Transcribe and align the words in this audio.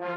Hi, 0.00 0.08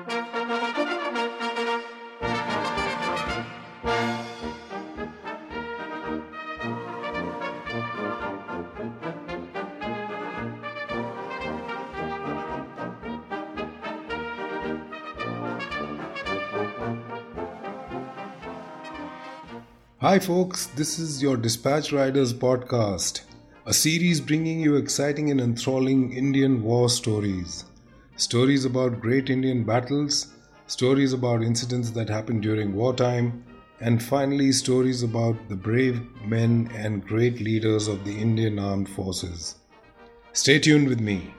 folks, 20.19 20.67
this 20.67 20.97
is 20.97 21.21
your 21.21 21.35
Dispatch 21.35 21.91
Riders 21.91 22.33
podcast, 22.33 23.23
a 23.65 23.73
series 23.73 24.21
bringing 24.21 24.61
you 24.61 24.77
exciting 24.77 25.29
and 25.29 25.41
enthralling 25.41 26.13
Indian 26.13 26.63
war 26.63 26.87
stories. 26.87 27.65
Stories 28.15 28.63
about 28.63 29.01
great 29.01 29.31
Indian 29.31 29.63
battles, 29.63 30.35
stories 30.67 31.13
about 31.13 31.41
incidents 31.41 31.89
that 31.89 32.09
happened 32.09 32.43
during 32.43 32.75
wartime, 32.75 33.43
and 33.79 34.03
finally, 34.03 34.51
stories 34.51 35.01
about 35.01 35.35
the 35.49 35.55
brave 35.55 35.99
men 36.23 36.69
and 36.75 37.03
great 37.03 37.41
leaders 37.41 37.87
of 37.87 38.05
the 38.05 38.15
Indian 38.15 38.59
Armed 38.59 38.87
Forces. 38.87 39.55
Stay 40.31 40.59
tuned 40.59 40.87
with 40.87 40.99
me. 40.99 41.33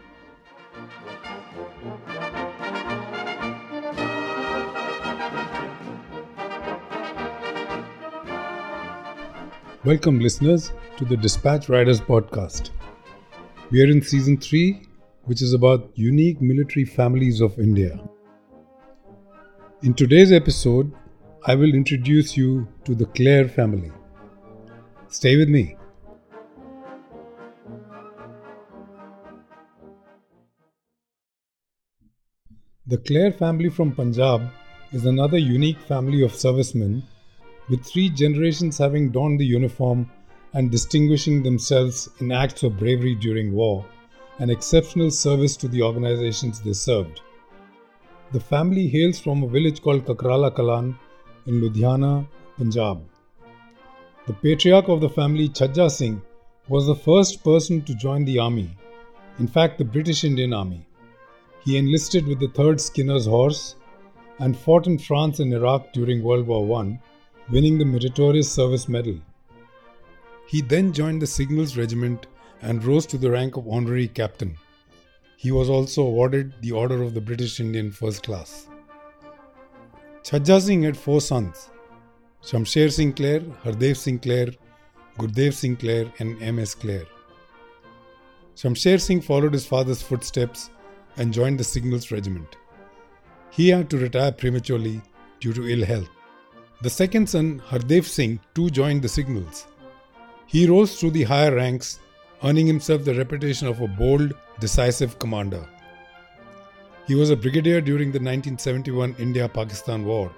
Welcome, 9.85 10.19
listeners, 10.19 10.73
to 10.97 11.05
the 11.05 11.17
Dispatch 11.17 11.69
Riders 11.69 12.01
podcast. 12.01 12.71
We 13.71 13.81
are 13.81 13.87
in 13.87 14.03
season 14.03 14.39
3, 14.39 14.89
which 15.27 15.41
is 15.41 15.53
about 15.53 15.91
unique 15.95 16.41
military 16.41 16.85
families 16.85 17.41
of 17.41 17.59
India. 17.59 17.99
In 19.83 19.95
today's 19.95 20.33
episode, 20.33 20.93
I 21.47 21.55
will 21.55 21.75
introduce 21.75 22.37
you 22.37 22.69
to 22.85 22.95
the 22.95 23.07
Kler 23.07 23.49
family. 23.49 23.93
Stay 25.09 25.37
with 25.37 25.49
me. 25.49 25.77
The 32.87 32.99
Kler 32.99 33.33
family 33.33 33.71
from 33.71 33.95
Punjab 33.95 34.43
is 34.93 35.07
another 35.07 35.39
unique 35.39 35.81
family 35.81 36.23
of 36.23 36.35
servicemen 36.35 37.03
with 37.71 37.85
three 37.85 38.11
generations 38.11 38.77
having 38.77 39.11
donned 39.11 39.41
the 39.41 39.47
uniform 39.47 40.11
and 40.53 40.71
distinguishing 40.71 41.43
themselves 41.43 42.11
in 42.21 42.31
acts 42.31 42.63
of 42.63 42.79
bravery 42.79 43.15
during 43.15 43.53
war 43.53 43.87
and 44.39 44.51
exceptional 44.51 45.11
service 45.11 45.57
to 45.57 45.69
the 45.69 45.83
organizations 45.83 46.61
they 46.61 46.73
served. 46.73 47.21
The 48.33 48.41
family 48.41 48.89
hails 48.89 49.21
from 49.21 49.43
a 49.43 49.49
village 49.49 49.81
called 49.81 50.05
Kakrala 50.05 50.51
Kalan 50.51 50.99
in 51.47 51.61
Ludhiana, 51.61 52.27
Punjab. 52.57 53.03
The 54.27 54.33
patriarch 54.33 54.89
of 54.89 55.01
the 55.01 55.09
family, 55.09 55.49
Chhajja 55.49 55.91
Singh, 55.91 56.23
was 56.69 56.87
the 56.87 56.95
first 56.95 57.45
person 57.45 57.83
to 57.83 57.95
join 57.95 58.25
the 58.25 58.39
army, 58.39 58.71
in 59.39 59.47
fact, 59.47 59.79
the 59.79 59.85
British 59.85 60.25
Indian 60.25 60.53
Army. 60.53 60.87
He 61.65 61.77
enlisted 61.77 62.27
with 62.27 62.41
the 62.41 62.49
3rd 62.49 62.81
Skinner's 62.81 63.27
Horse 63.27 63.77
and 64.39 64.57
fought 64.57 64.87
in 64.87 64.99
France 64.99 65.41
and 65.41 65.53
Iraq 65.53 65.93
during 65.93 66.23
World 66.23 66.47
War 66.47 66.81
I 66.81 67.01
winning 67.51 67.79
the 67.79 67.85
Meritorious 67.85 68.51
Service 68.51 68.89
Medal. 68.89 69.21
He 70.47 70.61
then 70.61 70.93
joined 70.93 71.21
the 71.21 71.27
Signals 71.27 71.77
Regiment 71.77 72.27
and 72.65 72.83
rose 72.85 73.07
to 73.07 73.19
the 73.19 73.31
rank 73.31 73.57
of 73.57 73.69
honorary 73.69 74.09
captain. 74.09 74.57
He 75.37 75.53
was 75.53 75.69
also 75.69 76.03
awarded 76.03 76.55
the 76.63 76.73
Order 76.73 77.03
of 77.03 77.15
the 77.15 77.21
British 77.21 77.61
Indian 77.61 77.93
First 77.93 78.23
Class. 78.23 78.69
Chhajja 80.23 80.61
Singh 80.61 80.85
had 80.85 80.97
four 80.97 81.21
sons 81.21 81.71
Shamsher 82.43 82.91
Singh 82.91 83.13
Kler, 83.13 83.41
Hardev 83.63 83.97
Singh 83.97 84.19
Gurdev 84.19 85.53
Singh 85.53 86.13
and 86.19 86.43
M.S. 86.43 86.75
Kler. 86.75 87.05
Shamsher 88.57 89.01
Singh 89.01 89.21
followed 89.21 89.53
his 89.53 89.67
father's 89.67 90.03
footsteps 90.03 90.71
and 91.17 91.33
joined 91.33 91.61
the 91.61 91.65
Signals 91.65 92.11
Regiment. 92.11 92.57
He 93.51 93.69
had 93.69 93.89
to 93.91 93.99
retire 93.99 94.33
prematurely 94.33 95.01
due 95.41 95.53
to 95.53 95.69
ill 95.69 95.85
health. 95.85 96.09
The 96.83 96.91
second 96.91 97.29
son, 97.29 97.63
Hardev 97.69 98.05
Singh, 98.05 98.41
too 98.55 98.71
joined 98.71 99.03
the 99.03 99.09
signals. 99.09 99.67
He 100.47 100.67
rose 100.67 100.99
through 100.99 101.13
the 101.13 101.23
higher 101.25 101.55
ranks, 101.55 102.01
earning 102.45 102.67
himself 102.67 103.05
the 103.05 103.15
reputation 103.15 103.67
of 103.67 103.81
a 103.81 103.89
bold, 103.89 104.35
decisive 104.61 105.19
commander. 105.19 105.67
He 107.07 107.15
was 107.15 107.31
a 107.31 107.37
brigadier 107.37 107.81
during 107.81 108.13
the 108.13 108.19
1971 108.19 109.17
India 109.19 109.49
Pakistan 109.49 110.05
War. 110.05 110.31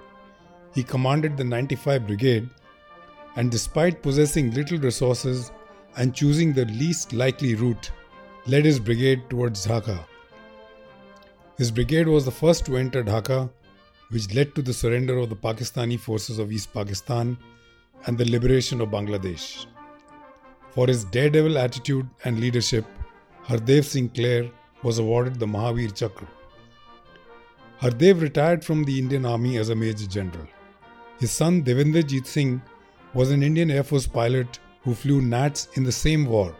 He 0.73 0.83
commanded 0.83 1.37
the 1.37 1.43
95 1.43 2.07
Brigade, 2.07 2.49
and 3.35 3.51
despite 3.51 4.01
possessing 4.01 4.51
little 4.51 4.77
resources 4.77 5.51
and 5.97 6.15
choosing 6.15 6.53
the 6.53 6.65
least 6.65 7.13
likely 7.13 7.55
route, 7.55 7.91
led 8.45 8.65
his 8.65 8.79
brigade 8.79 9.29
towards 9.29 9.65
Dhaka. 9.65 9.99
His 11.57 11.71
brigade 11.71 12.07
was 12.07 12.25
the 12.25 12.31
first 12.31 12.65
to 12.65 12.77
enter 12.77 13.03
Dhaka 13.03 13.49
which 14.09 14.33
led 14.33 14.55
to 14.55 14.61
the 14.61 14.73
surrender 14.73 15.17
of 15.17 15.29
the 15.29 15.35
Pakistani 15.35 15.99
forces 15.99 16.39
of 16.39 16.51
East 16.51 16.73
Pakistan 16.73 17.37
and 18.05 18.17
the 18.17 18.29
liberation 18.29 18.79
of 18.79 18.89
Bangladesh. 18.89 19.65
For 20.77 20.85
his 20.85 21.05
daredevil 21.05 21.57
attitude 21.57 22.07
and 22.23 22.39
leadership, 22.39 22.85
Hardev 23.45 23.83
Singh 23.83 24.09
Kler 24.09 24.47
was 24.83 24.99
awarded 24.99 25.39
the 25.39 25.47
Mahavir 25.47 25.91
Chakra. 25.91 26.27
Hardev 27.81 28.21
retired 28.21 28.63
from 28.63 28.83
the 28.83 28.99
Indian 28.99 29.25
Army 29.25 29.57
as 29.57 29.69
a 29.69 29.75
Major 29.75 30.05
General. 30.05 30.45
His 31.19 31.31
son 31.31 31.63
Devenderjeet 31.63 32.27
Singh 32.27 32.61
was 33.15 33.31
an 33.31 33.41
Indian 33.41 33.71
Air 33.71 33.83
Force 33.83 34.05
pilot 34.05 34.59
who 34.83 34.93
flew 34.93 35.19
Gnats 35.19 35.67
in 35.77 35.83
the 35.83 35.91
same 35.91 36.27
war. 36.27 36.55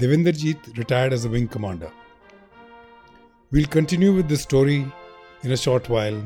Devenderjeet 0.00 0.76
retired 0.76 1.12
as 1.12 1.24
a 1.24 1.28
wing 1.28 1.46
commander. 1.46 1.92
We'll 3.52 3.66
continue 3.66 4.12
with 4.12 4.28
this 4.28 4.42
story 4.42 4.92
in 5.44 5.52
a 5.52 5.56
short 5.56 5.88
while. 5.88 6.20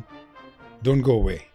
Don't 0.82 1.02
go 1.02 1.16
away. 1.16 1.48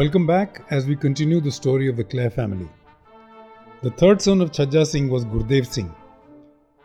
Welcome 0.00 0.26
back 0.26 0.62
as 0.70 0.86
we 0.86 0.96
continue 0.96 1.40
the 1.42 1.52
story 1.52 1.86
of 1.86 1.96
the 1.98 2.04
Kler 2.04 2.30
family. 2.30 2.66
The 3.82 3.90
third 3.90 4.22
son 4.22 4.40
of 4.40 4.50
Chhajja 4.50 4.86
Singh 4.86 5.10
was 5.10 5.26
Gurdev 5.26 5.66
Singh. 5.66 5.94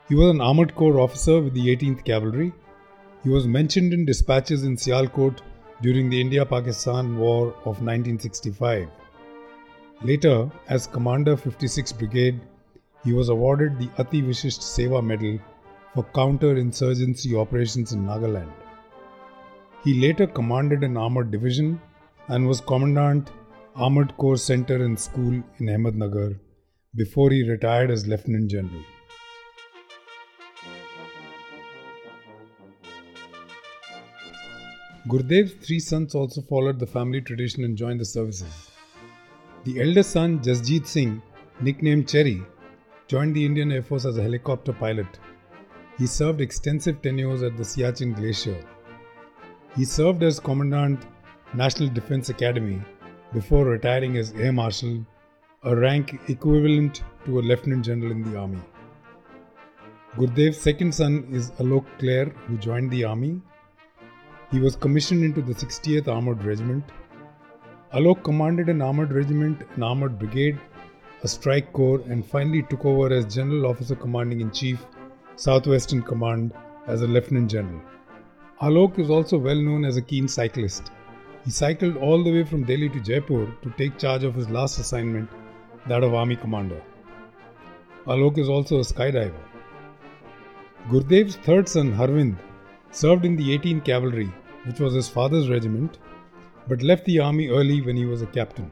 He 0.09 0.15
was 0.15 0.31
an 0.31 0.41
armored 0.41 0.75
corps 0.75 0.99
officer 0.99 1.39
with 1.39 1.53
the 1.53 1.73
18th 1.73 2.03
Cavalry. 2.03 2.51
He 3.23 3.29
was 3.29 3.47
mentioned 3.47 3.93
in 3.93 4.03
dispatches 4.03 4.65
in 4.65 4.75
Sialkot 4.75 5.39
during 5.81 6.09
the 6.09 6.19
India 6.19 6.45
Pakistan 6.45 7.17
War 7.17 7.53
of 7.63 7.79
1965. 7.87 8.89
Later, 10.01 10.51
as 10.67 10.85
Commander 10.85 11.37
56 11.37 11.93
Brigade, 11.93 12.41
he 13.05 13.13
was 13.13 13.29
awarded 13.29 13.79
the 13.79 13.89
Ati 13.97 14.23
Vishisht 14.23 14.69
Seva 14.73 15.01
Medal 15.01 15.39
for 15.93 16.03
counter-insurgency 16.21 17.33
operations 17.33 17.93
in 17.93 18.05
Nagaland. 18.05 18.51
He 19.85 20.01
later 20.01 20.27
commanded 20.27 20.83
an 20.83 20.97
armored 20.97 21.31
division 21.31 21.79
and 22.27 22.47
was 22.47 22.59
Commandant 22.61 23.31
Armored 23.75 24.15
Corps 24.17 24.37
Center 24.37 24.83
and 24.83 24.99
School 24.99 25.43
in 25.59 25.67
Ahmednagar 25.67 26.39
before 26.95 27.29
he 27.29 27.47
retired 27.47 27.91
as 27.91 28.07
Lieutenant 28.07 28.49
General. 28.49 28.83
Gurdev's 35.07 35.53
three 35.65 35.79
sons 35.79 36.15
also 36.15 36.41
followed 36.41 36.79
the 36.79 36.87
family 36.87 37.21
tradition 37.21 37.63
and 37.63 37.77
joined 37.77 37.99
the 37.99 38.05
services. 38.05 38.71
The 39.65 39.81
eldest 39.81 40.11
son, 40.11 40.39
Jasjeet 40.39 40.87
Singh, 40.87 41.21
nicknamed 41.61 42.07
Cherry, 42.09 42.41
joined 43.07 43.35
the 43.35 43.45
Indian 43.45 43.71
Air 43.71 43.83
Force 43.83 44.05
as 44.05 44.17
a 44.17 44.23
helicopter 44.23 44.73
pilot. 44.73 45.19
He 45.99 46.07
served 46.07 46.41
extensive 46.41 47.03
tenures 47.03 47.43
at 47.43 47.55
the 47.55 47.63
Siachen 47.63 48.15
Glacier. 48.15 48.57
He 49.75 49.85
served 49.85 50.23
as 50.23 50.39
Commandant 50.39 51.05
National 51.55 51.89
Defense 51.89 52.29
Academy 52.29 52.81
before 53.33 53.65
retiring 53.65 54.17
as 54.17 54.33
Air 54.33 54.51
Marshal, 54.51 55.05
a 55.63 55.75
rank 55.75 56.19
equivalent 56.27 57.03
to 57.25 57.39
a 57.39 57.41
Lieutenant 57.41 57.85
General 57.85 58.11
in 58.11 58.23
the 58.23 58.37
Army. 58.37 58.61
Gurdev's 60.17 60.59
second 60.59 60.93
son 60.93 61.27
is 61.31 61.51
Alok 61.51 61.85
Kler, 61.99 62.25
who 62.47 62.57
joined 62.57 62.91
the 62.91 63.03
Army. 63.03 63.41
He 64.51 64.59
was 64.59 64.75
commissioned 64.75 65.23
into 65.23 65.41
the 65.41 65.53
60th 65.53 66.07
Armored 66.07 66.43
Regiment 66.43 66.91
Alok 67.95 68.23
commanded 68.23 68.67
an 68.67 68.81
armored 68.81 69.13
regiment, 69.13 69.61
an 69.75 69.83
armored 69.83 70.19
brigade, 70.19 70.59
a 71.23 71.29
strike 71.29 71.71
corps, 71.71 72.01
and 72.09 72.25
finally 72.25 72.61
took 72.63 72.83
over 72.83 73.13
as 73.13 73.33
General 73.33 73.67
Officer 73.67 73.95
Commanding 73.95 74.41
in 74.41 74.51
Chief, 74.51 74.85
Southwestern 75.37 76.01
Command, 76.01 76.51
as 76.87 77.03
a 77.03 77.07
Lieutenant 77.07 77.49
General. 77.49 77.81
Alok 78.61 78.99
is 78.99 79.09
also 79.09 79.37
well 79.37 79.55
known 79.55 79.85
as 79.85 79.95
a 79.95 80.01
keen 80.01 80.27
cyclist. 80.27 80.91
He 81.45 81.51
cycled 81.51 81.97
all 81.97 82.23
the 82.23 82.31
way 82.31 82.43
from 82.43 82.63
Delhi 82.63 82.89
to 82.89 82.99
Jaipur 82.99 83.45
to 83.61 83.69
take 83.77 83.99
charge 83.99 84.23
of 84.23 84.33
his 84.33 84.49
last 84.49 84.79
assignment, 84.79 85.29
that 85.87 86.03
of 86.03 86.15
Army 86.15 86.35
Commander. 86.35 86.81
Alok 88.07 88.39
is 88.39 88.49
also 88.49 88.79
a 88.79 88.83
skydiver. 88.83 89.35
Gurdev's 90.89 91.35
third 91.35 91.69
son, 91.69 91.93
Harvind, 91.93 92.37
served 92.89 93.25
in 93.25 93.35
the 93.35 93.55
18th 93.57 93.85
Cavalry, 93.85 94.33
which 94.65 94.79
was 94.79 94.95
his 94.95 95.07
father's 95.07 95.47
regiment, 95.47 95.99
but 96.67 96.81
left 96.81 97.05
the 97.05 97.19
army 97.19 97.47
early 97.49 97.79
when 97.81 97.95
he 97.95 98.05
was 98.05 98.23
a 98.23 98.27
captain. 98.27 98.71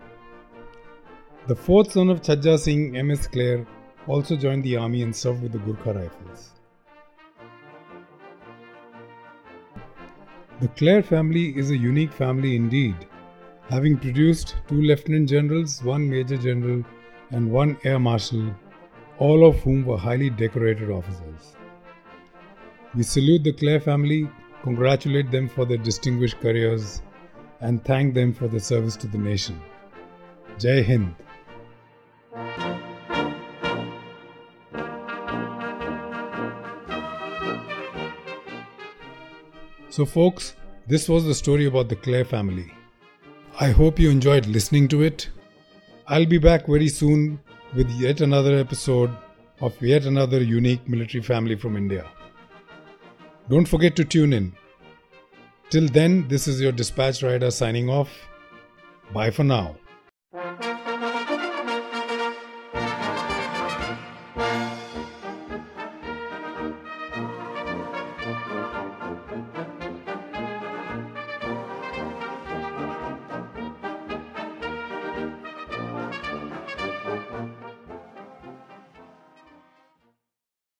The 1.45 1.55
fourth 1.55 1.91
son 1.91 2.09
of 2.09 2.21
Chhajja 2.21 2.57
Singh, 2.57 2.97
M.S. 2.97 3.27
Kler, 3.27 3.67
also 4.07 4.35
joined 4.35 4.63
the 4.63 4.77
army 4.77 5.03
and 5.03 5.15
served 5.15 5.43
with 5.43 5.51
the 5.51 5.59
Gurkha 5.59 5.93
Rifles. 5.93 6.53
The 10.63 10.69
Kler 10.69 11.01
family 11.01 11.57
is 11.57 11.71
a 11.71 11.75
unique 11.75 12.13
family 12.13 12.55
indeed, 12.55 12.95
having 13.69 13.97
produced 13.97 14.55
two 14.69 14.81
lieutenant 14.81 15.27
generals, 15.27 15.83
one 15.83 16.09
major 16.09 16.37
general, 16.37 16.85
and 17.31 17.51
one 17.51 17.77
air 17.83 17.99
marshal, 17.99 18.55
all 19.19 19.45
of 19.45 19.59
whom 19.59 19.85
were 19.85 19.97
highly 19.97 20.29
decorated 20.29 20.89
officers. 20.89 21.57
We 22.95 23.03
salute 23.03 23.43
the 23.43 23.51
Kler 23.51 23.81
family, 23.81 24.29
congratulate 24.61 25.31
them 25.31 25.49
for 25.49 25.65
their 25.65 25.79
distinguished 25.89 26.39
careers, 26.39 27.01
and 27.59 27.83
thank 27.83 28.13
them 28.13 28.31
for 28.33 28.47
their 28.47 28.61
service 28.61 28.95
to 29.03 29.07
the 29.07 29.17
nation. 29.17 29.61
Jai 30.57 30.81
Hind. 30.81 31.13
So, 39.93 40.05
folks, 40.07 40.55
this 40.87 41.07
was 41.07 41.23
the 41.23 41.35
story 41.35 41.67
about 41.67 41.87
the 41.87 41.95
Kler 41.95 42.25
family. 42.25 42.73
I 43.59 43.69
hope 43.69 43.99
you 43.99 44.09
enjoyed 44.09 44.47
listening 44.47 44.87
to 44.87 45.03
it. 45.03 45.29
I'll 46.07 46.25
be 46.25 46.39
back 46.39 46.65
very 46.65 46.87
soon 46.87 47.39
with 47.75 47.87
yet 47.91 48.19
another 48.19 48.55
episode 48.57 49.15
of 49.61 49.79
yet 49.83 50.05
another 50.05 50.41
unique 50.41 50.89
military 50.89 51.21
family 51.21 51.55
from 51.55 51.77
India. 51.77 52.07
Don't 53.51 53.67
forget 53.67 53.95
to 53.97 54.03
tune 54.03 54.33
in. 54.33 54.53
Till 55.69 55.87
then, 55.87 56.27
this 56.27 56.47
is 56.47 56.59
your 56.59 56.71
dispatch 56.71 57.21
rider 57.21 57.51
signing 57.51 57.87
off. 57.87 58.09
Bye 59.13 59.29
for 59.29 59.43
now. 59.43 59.75